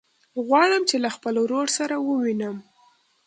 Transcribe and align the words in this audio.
غواړم 0.45 0.81
چې 0.89 0.95
له 1.03 1.09
خپل 1.15 1.35
ورور 1.43 1.67
سره 1.77 1.95
ووينم. 2.07 2.55